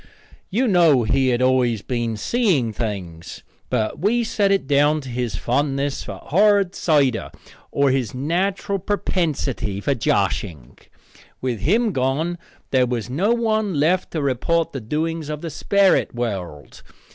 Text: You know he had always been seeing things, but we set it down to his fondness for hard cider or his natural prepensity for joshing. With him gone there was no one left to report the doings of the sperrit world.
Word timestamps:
You 0.49 0.67
know 0.67 1.03
he 1.03 1.27
had 1.27 1.43
always 1.43 1.83
been 1.83 2.17
seeing 2.17 2.73
things, 2.73 3.43
but 3.69 3.99
we 3.99 4.23
set 4.23 4.51
it 4.51 4.65
down 4.65 4.99
to 5.01 5.09
his 5.09 5.35
fondness 5.35 6.01
for 6.01 6.17
hard 6.25 6.73
cider 6.73 7.29
or 7.69 7.91
his 7.91 8.11
natural 8.15 8.79
prepensity 8.79 9.79
for 9.79 9.93
joshing. 9.93 10.79
With 11.39 11.59
him 11.59 11.91
gone 11.91 12.39
there 12.71 12.87
was 12.87 13.11
no 13.11 13.31
one 13.35 13.75
left 13.79 14.09
to 14.13 14.23
report 14.23 14.71
the 14.71 14.81
doings 14.81 15.29
of 15.29 15.41
the 15.41 15.51
sperrit 15.51 16.15
world. 16.15 16.81